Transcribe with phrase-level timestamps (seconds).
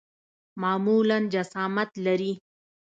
[0.63, 2.33] معمولاً جسامت لري.